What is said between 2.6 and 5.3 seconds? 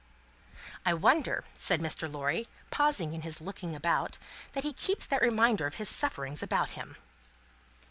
pausing in his looking about, "that he keeps that